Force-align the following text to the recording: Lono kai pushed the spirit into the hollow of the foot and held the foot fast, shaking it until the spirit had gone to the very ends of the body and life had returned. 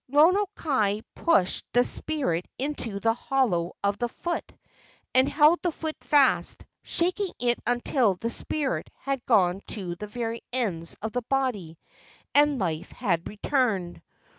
Lono 0.09 0.47
kai 0.55 1.01
pushed 1.13 1.63
the 1.73 1.83
spirit 1.83 2.47
into 2.57 2.99
the 2.99 3.13
hollow 3.13 3.73
of 3.83 3.99
the 3.99 4.09
foot 4.09 4.51
and 5.13 5.29
held 5.29 5.61
the 5.61 5.71
foot 5.71 5.95
fast, 6.03 6.65
shaking 6.81 7.31
it 7.37 7.59
until 7.67 8.15
the 8.15 8.31
spirit 8.31 8.89
had 8.97 9.23
gone 9.27 9.61
to 9.67 9.93
the 9.97 10.07
very 10.07 10.41
ends 10.51 10.95
of 11.03 11.11
the 11.11 11.21
body 11.21 11.77
and 12.33 12.57
life 12.57 12.91
had 12.91 13.27
returned. 13.29 14.01